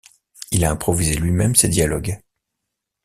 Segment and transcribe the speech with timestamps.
[0.49, 2.19] Il a improvisé lui-même ses dialogues.